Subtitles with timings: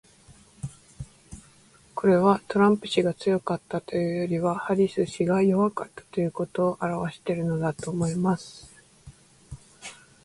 [1.93, 8.67] これは、トランプ氏が強かったというよりはハリス氏が弱かったということを表してるのだと思います。